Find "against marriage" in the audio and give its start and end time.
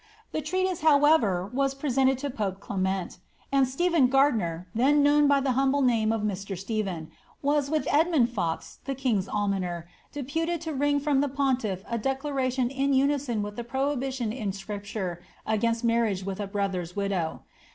15.45-16.23